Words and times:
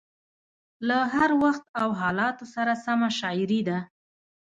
له 0.87 0.97
هر 1.13 1.31
وخت 1.43 1.65
او 1.81 1.89
حالاتو 2.01 2.45
سره 2.55 2.73
سمه 2.85 3.09
شاعري 3.19 3.61
ده. 3.69 3.79